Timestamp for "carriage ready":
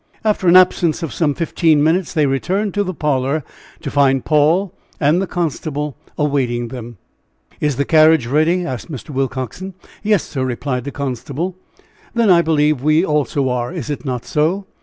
7.85-8.65